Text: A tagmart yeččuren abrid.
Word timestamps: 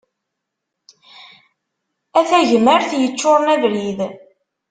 A 2.19 2.21
tagmart 2.29 2.89
yeččuren 3.01 3.47
abrid. 3.53 3.99